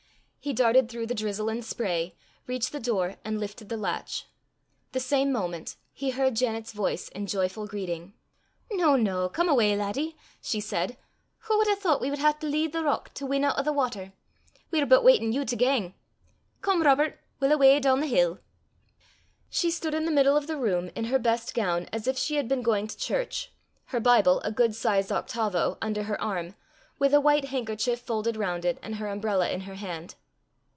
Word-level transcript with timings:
He 0.43 0.53
darted 0.53 0.89
through 0.89 1.05
the 1.05 1.13
drizzle 1.13 1.49
and 1.49 1.63
spray, 1.63 2.15
reached 2.47 2.71
the 2.71 2.79
door, 2.79 3.17
and 3.23 3.39
lifted 3.39 3.69
the 3.69 3.77
latch. 3.77 4.25
The 4.91 4.99
same 4.99 5.31
moment 5.31 5.75
he 5.93 6.09
heard 6.09 6.35
Janet's 6.35 6.73
voice 6.73 7.09
in 7.09 7.27
joyful 7.27 7.67
greeting. 7.67 8.15
"Noo, 8.71 8.97
noo! 8.97 9.29
come 9.29 9.49
awa, 9.49 9.75
laddie," 9.75 10.17
she 10.41 10.59
said. 10.59 10.97
"Wha 11.47 11.55
wad 11.57 11.67
hae 11.67 11.75
thoucht 11.75 12.01
we 12.01 12.09
wad 12.09 12.17
hae 12.17 12.33
to 12.39 12.47
lea' 12.47 12.65
the 12.65 12.83
rock 12.83 13.13
to 13.13 13.25
win 13.27 13.45
oot 13.45 13.53
o' 13.55 13.61
the 13.61 13.71
water? 13.71 14.13
We're 14.71 14.87
but 14.87 15.03
waitin' 15.03 15.31
you 15.31 15.45
to 15.45 15.55
gang. 15.55 15.93
Come, 16.63 16.81
Robert, 16.81 17.19
we'll 17.39 17.53
awa 17.53 17.79
doon 17.79 17.99
the 17.99 18.07
hill." 18.07 18.39
She 19.47 19.69
stood 19.69 19.93
in 19.93 20.05
the 20.05 20.11
middle 20.11 20.35
of 20.35 20.47
the 20.47 20.57
room 20.57 20.89
in 20.95 21.05
her 21.05 21.19
best 21.19 21.53
gown, 21.53 21.87
as 21.93 22.07
if 22.07 22.17
she 22.17 22.37
had 22.37 22.47
been 22.47 22.63
going 22.63 22.87
to 22.87 22.97
church, 22.97 23.53
her 23.93 23.99
Bible, 23.99 24.39
a 24.41 24.51
good 24.51 24.73
sized 24.73 25.11
octavo, 25.11 25.77
under 25.83 26.01
her 26.05 26.19
arm, 26.19 26.55
with 26.97 27.13
a 27.13 27.21
white 27.21 27.45
handkerchief 27.49 27.99
folded 27.99 28.35
round 28.35 28.65
it, 28.65 28.79
and 28.81 28.95
her 28.95 29.07
umbrella 29.07 29.47
in 29.51 29.61
her 29.61 29.75
hand. 29.75 30.15